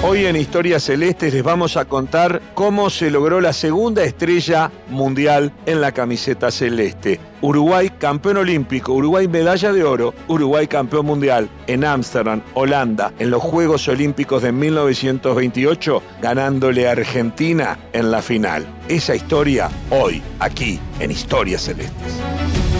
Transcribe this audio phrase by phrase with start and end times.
[0.00, 5.52] Hoy en Historias Celestes les vamos a contar cómo se logró la segunda estrella mundial
[5.66, 7.18] en la camiseta celeste.
[7.40, 13.42] Uruguay campeón olímpico, Uruguay medalla de oro, Uruguay campeón mundial en Ámsterdam, Holanda, en los
[13.42, 18.68] Juegos Olímpicos de 1928, ganándole a Argentina en la final.
[18.86, 22.14] Esa historia hoy, aquí, en Historias Celestes.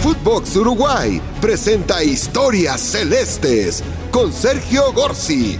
[0.01, 5.59] Footbox Uruguay presenta Historias Celestes con Sergio Gorsi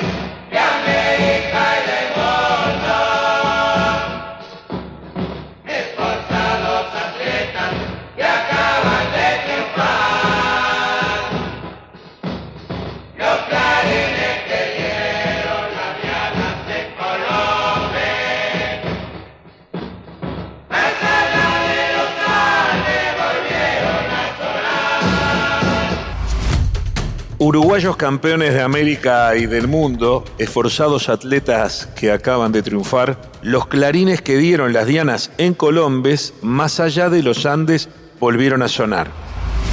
[27.43, 34.21] Uruguayos campeones de América y del mundo, esforzados atletas que acaban de triunfar, los clarines
[34.21, 39.09] que dieron las dianas en Colombes, más allá de los Andes, volvieron a sonar.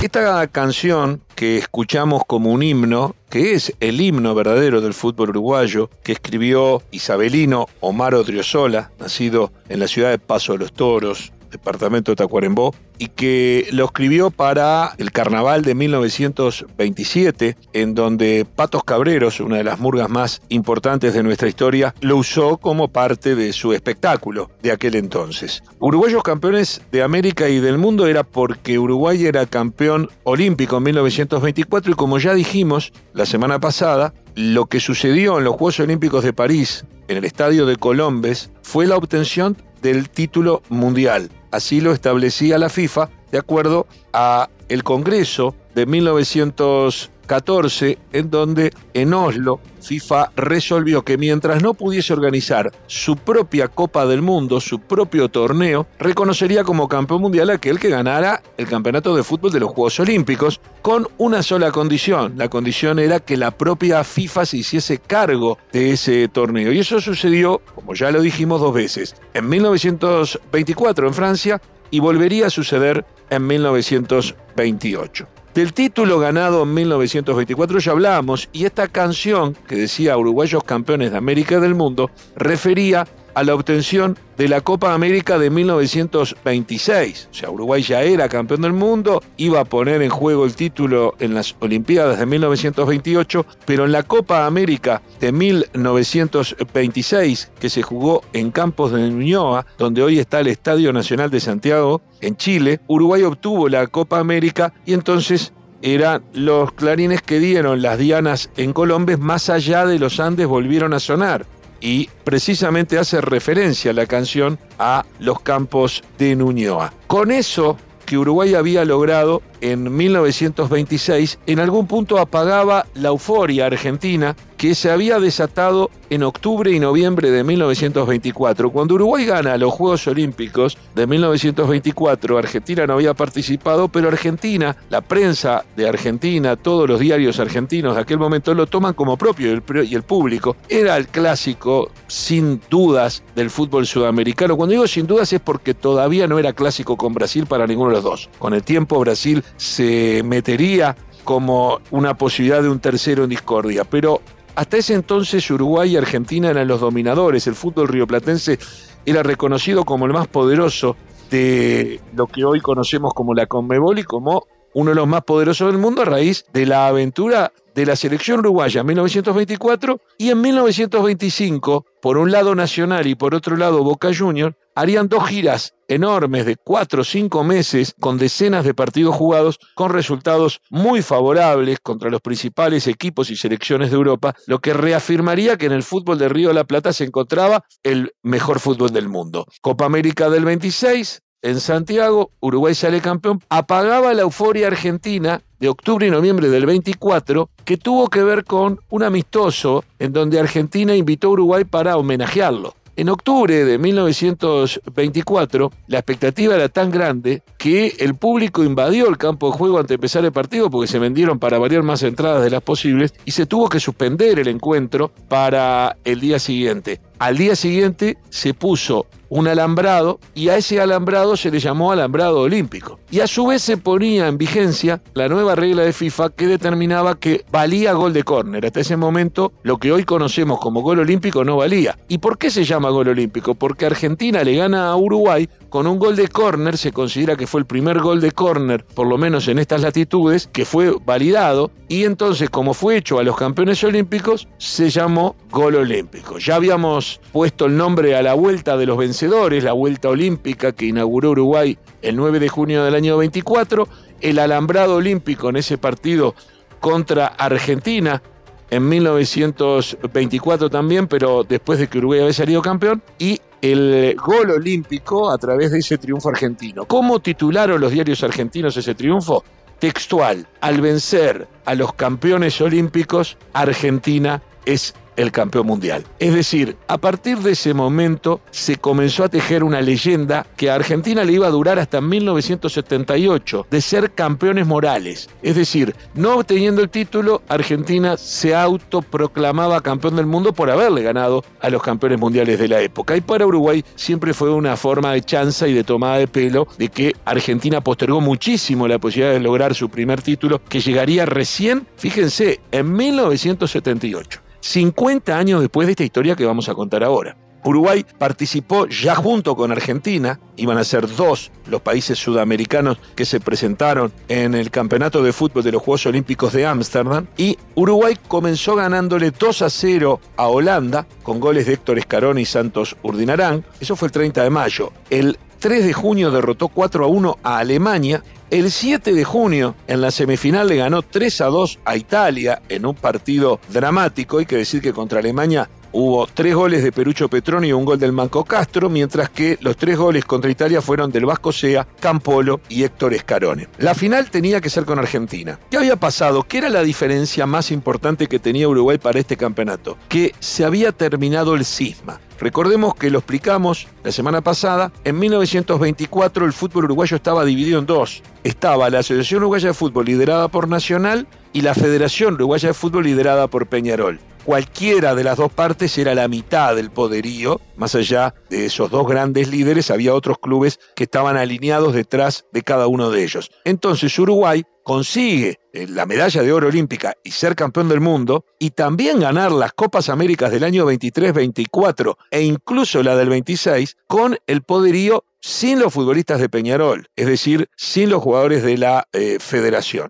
[0.00, 5.90] Esta canción que escuchamos como un himno, que es el himno verdadero del fútbol uruguayo,
[6.02, 12.12] que escribió Isabelino Omar Odriozola, nacido en la ciudad de Paso de los Toros, departamento
[12.12, 19.40] de Tacuarembó, y que lo escribió para el carnaval de 1927, en donde Patos Cabreros,
[19.40, 23.72] una de las murgas más importantes de nuestra historia, lo usó como parte de su
[23.72, 25.62] espectáculo de aquel entonces.
[25.78, 31.92] Uruguayos campeones de América y del mundo era porque Uruguay era campeón olímpico en 1924
[31.92, 36.32] y como ya dijimos la semana pasada, lo que sucedió en los Juegos Olímpicos de
[36.32, 41.30] París, en el estadio de Colombes, fue la obtención del título mundial.
[41.50, 49.14] Así lo establecía la FIFA de acuerdo a el Congreso de 1914 en donde en
[49.14, 55.28] Oslo FIFA resolvió que mientras no pudiese organizar su propia Copa del Mundo, su propio
[55.28, 60.00] torneo, reconocería como campeón mundial aquel que ganara el campeonato de fútbol de los Juegos
[60.00, 62.32] Olímpicos, con una sola condición.
[62.36, 66.72] La condición era que la propia FIFA se hiciese cargo de ese torneo.
[66.72, 72.48] Y eso sucedió, como ya lo dijimos dos veces, en 1924 en Francia y volvería
[72.48, 75.28] a suceder en 1928.
[75.58, 81.18] Del título ganado en 1924 ya hablábamos y esta canción que decía Uruguayos campeones de
[81.18, 83.08] América del mundo refería
[83.38, 87.28] a la obtención de la Copa América de 1926.
[87.30, 91.14] O sea, Uruguay ya era campeón del mundo, iba a poner en juego el título
[91.20, 98.22] en las Olimpiadas de 1928, pero en la Copa América de 1926, que se jugó
[98.32, 103.22] en Campos de Ñuñoa, donde hoy está el Estadio Nacional de Santiago, en Chile, Uruguay
[103.22, 109.16] obtuvo la Copa América y entonces eran los clarines que dieron las dianas en Colombia,
[109.16, 111.46] más allá de los Andes volvieron a sonar
[111.80, 116.92] y precisamente hace referencia la canción a los campos de Nuñoa.
[117.06, 124.36] Con eso que Uruguay había logrado en 1926, en algún punto apagaba la euforia argentina
[124.58, 128.70] que se había desatado en octubre y noviembre de 1924.
[128.70, 135.00] Cuando Uruguay gana los Juegos Olímpicos de 1924, Argentina no había participado, pero Argentina, la
[135.00, 139.94] prensa de Argentina, todos los diarios argentinos de aquel momento lo toman como propio y
[139.94, 140.56] el público.
[140.68, 144.56] Era el clásico, sin dudas, del fútbol sudamericano.
[144.56, 147.96] Cuando digo sin dudas es porque todavía no era clásico con Brasil para ninguno de
[147.96, 148.28] los dos.
[148.40, 153.84] Con el tiempo Brasil se metería como una posibilidad de un tercero en discordia.
[153.84, 154.22] Pero
[154.54, 157.46] hasta ese entonces Uruguay y Argentina eran los dominadores.
[157.46, 158.58] El fútbol rioplatense
[159.04, 160.96] era reconocido como el más poderoso
[161.30, 165.72] de lo que hoy conocemos como la Conmebol y como uno de los más poderosos
[165.72, 170.40] del mundo a raíz de la aventura de la selección uruguaya en 1924 y en
[170.40, 176.46] 1925, por un lado Nacional y por otro lado Boca Juniors, harían dos giras enormes
[176.46, 182.10] de cuatro o cinco meses con decenas de partidos jugados con resultados muy favorables contra
[182.10, 186.28] los principales equipos y selecciones de Europa, lo que reafirmaría que en el fútbol de
[186.28, 189.46] Río de la Plata se encontraba el mejor fútbol del mundo.
[189.62, 196.06] Copa América del 26, en Santiago, Uruguay sale campeón, apagaba la euforia argentina de octubre
[196.06, 201.28] y noviembre del 24, que tuvo que ver con un amistoso en donde Argentina invitó
[201.28, 202.74] a Uruguay para homenajearlo.
[202.96, 209.52] En octubre de 1924, la expectativa era tan grande que el público invadió el campo
[209.52, 212.50] de juego antes de empezar el partido porque se vendieron para variar más entradas de
[212.50, 217.00] las posibles y se tuvo que suspender el encuentro para el día siguiente.
[217.18, 222.40] Al día siguiente se puso un alambrado y a ese alambrado se le llamó alambrado
[222.40, 222.98] olímpico.
[223.10, 227.18] Y a su vez se ponía en vigencia la nueva regla de FIFA que determinaba
[227.18, 228.66] que valía gol de córner.
[228.66, 231.98] Hasta ese momento lo que hoy conocemos como gol olímpico no valía.
[232.08, 233.54] ¿Y por qué se llama gol olímpico?
[233.54, 237.60] Porque Argentina le gana a Uruguay con un gol de córner, se considera que fue
[237.60, 242.04] el primer gol de córner, por lo menos en estas latitudes, que fue validado y
[242.04, 246.38] entonces como fue hecho a los campeones olímpicos, se llamó gol olímpico.
[246.38, 250.86] Ya habíamos puesto el nombre a la vuelta de los vencedores la Vuelta Olímpica que
[250.86, 253.88] inauguró Uruguay el 9 de junio del año 24,
[254.20, 256.34] el alambrado olímpico en ese partido
[256.80, 258.22] contra Argentina
[258.70, 265.30] en 1924 también, pero después de que Uruguay había salido campeón, y el gol olímpico
[265.30, 266.84] a través de ese triunfo argentino.
[266.84, 269.42] ¿Cómo titularon los diarios argentinos ese triunfo?
[269.78, 276.04] Textual, al vencer a los campeones olímpicos, Argentina es el campeón mundial.
[276.20, 280.76] Es decir, a partir de ese momento se comenzó a tejer una leyenda que a
[280.76, 285.28] Argentina le iba a durar hasta 1978, de ser campeones morales.
[285.42, 291.44] Es decir, no obteniendo el título, Argentina se autoproclamaba campeón del mundo por haberle ganado
[291.60, 293.16] a los campeones mundiales de la época.
[293.16, 296.88] Y para Uruguay siempre fue una forma de chanza y de tomada de pelo de
[296.88, 302.60] que Argentina postergó muchísimo la posibilidad de lograr su primer título, que llegaría recién, fíjense,
[302.70, 304.47] en 1978.
[304.60, 307.36] 50 años después de esta historia que vamos a contar ahora.
[307.64, 313.40] Uruguay participó ya junto con Argentina, iban a ser dos los países sudamericanos que se
[313.40, 318.76] presentaron en el Campeonato de Fútbol de los Juegos Olímpicos de Ámsterdam, y Uruguay comenzó
[318.76, 323.96] ganándole 2 a 0 a Holanda con goles de Héctor Escarón y Santos Urdinarán, eso
[323.96, 324.92] fue el 30 de mayo.
[325.10, 330.00] El 3 de junio derrotó 4 a 1 a Alemania el 7 de junio, en
[330.00, 334.38] la semifinal, le ganó 3 a 2 a Italia en un partido dramático.
[334.38, 337.98] Hay que decir que contra Alemania hubo tres goles de Perucho Petroni y un gol
[337.98, 342.60] del Manco Castro, mientras que los tres goles contra Italia fueron del Vasco Sea, Campolo
[342.68, 343.68] y Héctor Escarone.
[343.78, 345.58] La final tenía que ser con Argentina.
[345.70, 346.42] ¿Qué había pasado?
[346.42, 349.96] ¿Qué era la diferencia más importante que tenía Uruguay para este campeonato?
[350.08, 352.20] Que se había terminado el cisma.
[352.40, 357.86] Recordemos que lo explicamos la semana pasada, en 1924 el fútbol uruguayo estaba dividido en
[357.86, 358.22] dos.
[358.44, 363.04] Estaba la Asociación Uruguaya de Fútbol liderada por Nacional y la Federación Uruguaya de Fútbol
[363.04, 364.20] liderada por Peñarol.
[364.44, 369.06] Cualquiera de las dos partes era la mitad del poderío, más allá de esos dos
[369.06, 373.50] grandes líderes había otros clubes que estaban alineados detrás de cada uno de ellos.
[373.64, 378.70] Entonces Uruguay consigue eh, la medalla de oro olímpica y ser campeón del mundo, y
[378.70, 384.62] también ganar las Copas Américas del año 23-24 e incluso la del 26, con el
[384.62, 390.08] poderío sin los futbolistas de Peñarol, es decir, sin los jugadores de la eh, federación.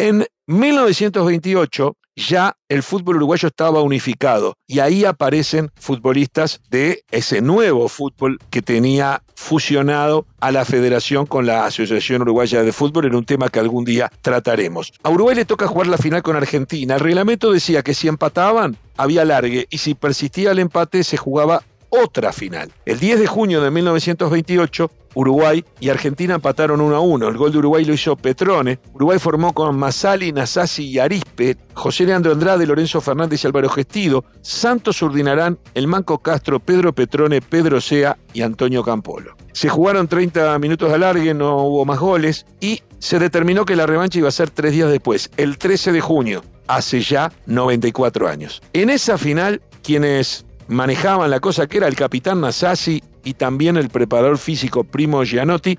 [0.00, 7.86] En 1928 ya el fútbol uruguayo estaba unificado y ahí aparecen futbolistas de ese nuevo
[7.86, 13.26] fútbol que tenía fusionado a la federación con la Asociación Uruguaya de Fútbol en un
[13.26, 14.90] tema que algún día trataremos.
[15.02, 16.94] A Uruguay le toca jugar la final con Argentina.
[16.94, 21.62] El reglamento decía que si empataban había largue y si persistía el empate se jugaba
[21.90, 22.72] otra final.
[22.86, 27.28] El 10 de junio de 1928, Uruguay y Argentina empataron 1 a 1.
[27.28, 28.78] El gol de Uruguay lo hizo Petrone.
[28.94, 34.24] Uruguay formó con Masali, Nasasi y Arispe, José Leandro Andrade, Lorenzo Fernández y Álvaro Gestido,
[34.40, 39.36] Santos Urdinarán, El Manco Castro, Pedro Petrone, Pedro Sea y Antonio Campolo.
[39.52, 43.86] Se jugaron 30 minutos de alargue, no hubo más goles y se determinó que la
[43.86, 48.62] revancha iba a ser tres días después, el 13 de junio, hace ya 94 años.
[48.72, 53.90] En esa final, quienes manejaban la cosa que era el capitán Nasasi y también el
[53.90, 55.76] preparador físico Primo Gianotti,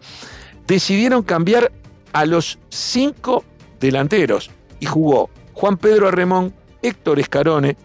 [0.67, 1.71] decidieron cambiar
[2.11, 3.45] a los cinco
[3.79, 7.77] delanteros y jugó Juan Pedro Arremón, Héctor Escarone,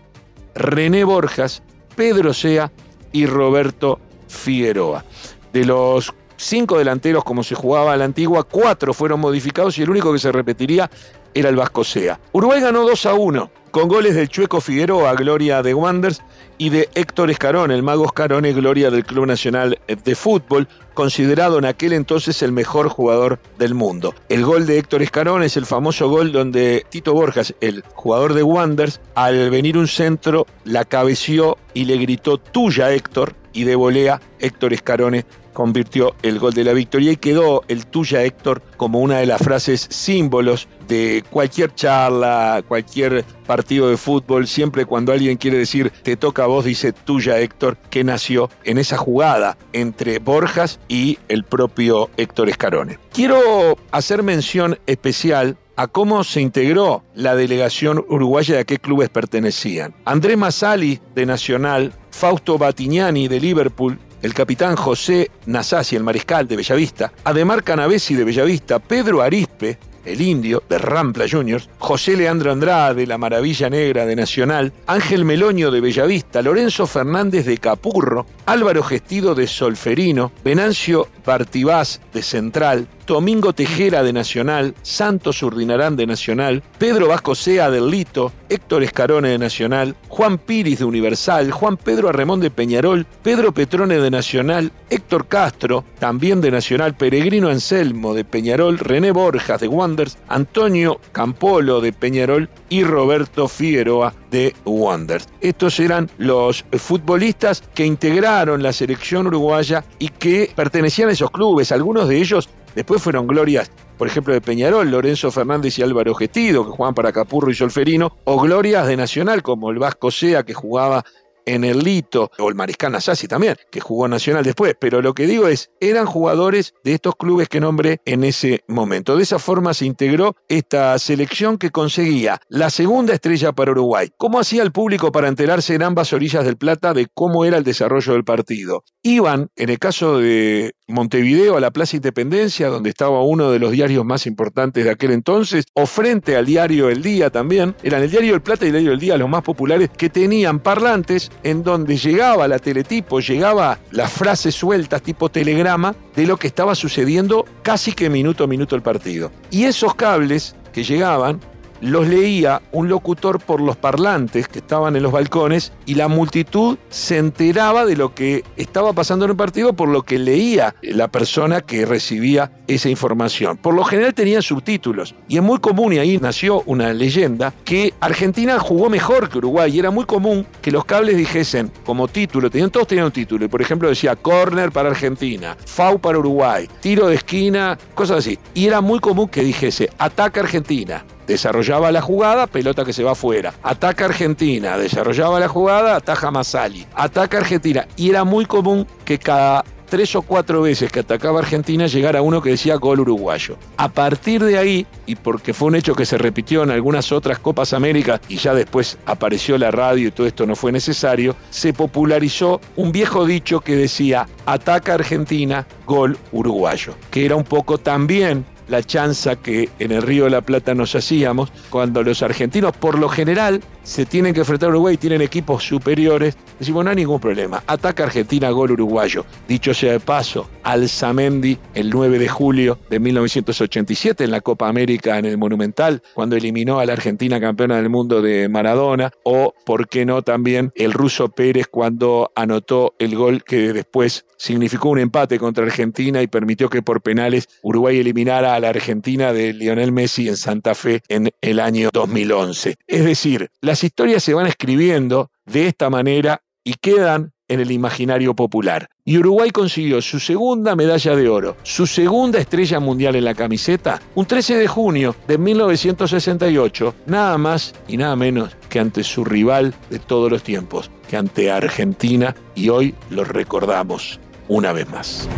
[0.56, 1.62] René Borjas,
[1.94, 2.72] Pedro Sea
[3.12, 5.04] y Roberto Figueroa.
[5.52, 9.90] De los cinco delanteros como se jugaba a la antigua, cuatro fueron modificados y el
[9.90, 10.90] único que se repetiría
[11.34, 12.18] era el Vasco Sea.
[12.32, 16.22] Uruguay ganó 2 a 1 con goles del Chueco Figueroa, gloria de Wanders,
[16.56, 21.66] y de Héctor Escarón, el mago Escarone, gloria del Club Nacional de Fútbol, considerado en
[21.66, 24.14] aquel entonces el mejor jugador del mundo.
[24.30, 28.42] El gol de Héctor Escarón es el famoso gol donde Tito Borjas, el jugador de
[28.42, 34.22] Wanders, al venir un centro, la cabeció y le gritó tuya Héctor, y de volea
[34.38, 39.18] Héctor Escarone convirtió el gol de la victoria y quedó el tuya Héctor como una
[39.18, 45.58] de las frases símbolos de cualquier charla, cualquier partido de fútbol, siempre cuando alguien quiere
[45.58, 50.78] decir te toca a vos, dice tuya Héctor, que nació en esa jugada entre Borjas
[50.88, 52.98] y el propio Héctor Escarone.
[53.12, 59.10] Quiero hacer mención especial a cómo se integró la delegación uruguaya y a qué clubes
[59.10, 59.94] pertenecían.
[60.04, 66.56] Andrés Masali, de Nacional, Fausto Batignani de Liverpool, el capitán José Nasasi, el mariscal de
[66.56, 73.06] Bellavista, Ademar Canavesi de Bellavista, Pedro Arispe, el indio, de Rampla Juniors, José Leandro Andrade,
[73.06, 79.34] la Maravilla Negra de Nacional, Ángel Meloño de Bellavista, Lorenzo Fernández de Capurro, Álvaro Gestido
[79.34, 87.06] de Solferino, Venancio Bartibás de Central, Domingo Tejera de Nacional, Santos Urdinarán de Nacional, Pedro
[87.08, 92.40] Vasco Sea del Lito, Héctor Escarone de Nacional, Juan Piris de Universal, Juan Pedro Arremón
[92.40, 98.78] de Peñarol, Pedro Petrone de Nacional, Héctor Castro, también de Nacional, Peregrino Anselmo de Peñarol,
[98.78, 105.28] René Borjas de Wonders, Antonio Campolo de Peñarol y Roberto Figueroa de Wonders.
[105.40, 111.70] Estos eran los futbolistas que integraron la selección uruguaya y que pertenecían a esos clubes,
[111.70, 116.62] algunos de ellos Después fueron glorias, por ejemplo, de Peñarol, Lorenzo Fernández y Álvaro Gestido,
[116.62, 120.52] que jugaban para Capurro y Solferino, o glorias de Nacional, como el Vasco Sea, que
[120.52, 121.02] jugaba
[121.46, 125.26] en el Lito, o el Mariscal Nasasi también, que jugó Nacional después, pero lo que
[125.26, 129.16] digo es, eran jugadores de estos clubes que nombré en ese momento.
[129.16, 134.10] De esa forma se integró esta selección que conseguía la segunda estrella para Uruguay.
[134.18, 137.64] ¿Cómo hacía el público para enterarse en ambas orillas del Plata de cómo era el
[137.64, 138.84] desarrollo del partido?
[139.02, 143.72] Iban, en el caso de Montevideo, a la Plaza Independencia, donde estaba uno de los
[143.72, 148.10] diarios más importantes de aquel entonces, o frente al diario El Día también, eran el
[148.10, 151.64] diario El Plata y el diario El Día los más populares, que tenían parlantes en
[151.64, 157.44] donde llegaba la teletipo, llegaba las frases sueltas tipo telegrama de lo que estaba sucediendo
[157.62, 159.32] casi que minuto a minuto el partido.
[159.50, 161.40] Y esos cables que llegaban
[161.80, 166.78] los leía un locutor por los parlantes que estaban en los balcones y la multitud
[166.88, 171.08] se enteraba de lo que estaba pasando en el partido por lo que leía la
[171.08, 173.56] persona que recibía esa información.
[173.56, 177.94] Por lo general tenían subtítulos y es muy común, y ahí nació una leyenda, que
[178.00, 182.50] Argentina jugó mejor que Uruguay y era muy común que los cables dijesen como título,
[182.50, 187.08] todos tenían un título y por ejemplo decía corner para Argentina, FAU para Uruguay, tiro
[187.08, 188.38] de esquina, cosas así.
[188.54, 193.12] Y era muy común que dijese ataca Argentina, desarrollaba la jugada, pelota que se va
[193.12, 193.54] afuera.
[193.62, 196.86] Ataca Argentina, desarrollaba la jugada, ataja Masali.
[196.94, 197.86] Ataca Argentina.
[197.96, 202.42] Y era muy común que cada tres o cuatro veces que atacaba Argentina llegara uno
[202.42, 203.56] que decía gol uruguayo.
[203.76, 207.38] A partir de ahí, y porque fue un hecho que se repitió en algunas otras
[207.38, 211.72] Copas América y ya después apareció la radio y todo esto no fue necesario, se
[211.72, 218.44] popularizó un viejo dicho que decía ataca Argentina, gol uruguayo, que era un poco también
[218.68, 222.98] la chanza que en el Río de la Plata nos hacíamos cuando los argentinos por
[222.98, 227.20] lo general se tienen que enfrentar a Uruguay tienen equipos superiores, decimos no hay ningún
[227.20, 229.24] problema, ataca Argentina, gol uruguayo.
[229.46, 235.18] Dicho sea de paso, Alzamendi el 9 de julio de 1987 en la Copa América
[235.18, 239.88] en el Monumental, cuando eliminó a la Argentina campeona del mundo de Maradona, o por
[239.88, 245.38] qué no también el ruso Pérez cuando anotó el gol que después significó un empate
[245.38, 250.28] contra Argentina y permitió que por penales Uruguay eliminara a la Argentina de Lionel Messi
[250.28, 252.76] en Santa Fe en el año 2011.
[252.86, 258.34] Es decir, las historias se van escribiendo de esta manera y quedan en el imaginario
[258.34, 258.88] popular.
[259.04, 264.00] Y Uruguay consiguió su segunda medalla de oro, su segunda estrella mundial en la camiseta,
[264.14, 269.74] un 13 de junio de 1968, nada más y nada menos que ante su rival
[269.90, 274.18] de todos los tiempos, que ante Argentina, y hoy lo recordamos
[274.48, 275.28] una vez más.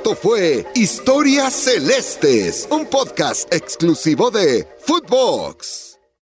[0.00, 5.89] Esto fue Historias Celestes, un podcast exclusivo de Footbox.